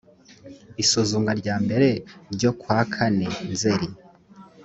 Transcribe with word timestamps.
isuzumwa 0.81 1.31
rya 1.39 1.55
mbere 1.65 1.89
ryo 2.33 2.51
kwa 2.59 2.79
kane 2.93 3.27
nzeri 3.51 3.87